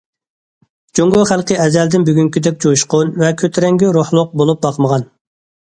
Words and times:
جۇڭگو 0.99 1.21
خەلقى 1.31 1.57
ئەزەلدىن 1.65 2.07
بۈگۈنكىدەك 2.09 2.59
جۇشقۇن 2.67 3.13
ۋە 3.25 3.31
كۆتۈرەڭگۈ 3.45 3.95
روھلۇق 4.01 4.37
بولۇپ 4.43 4.67
باقمىغان. 4.69 5.09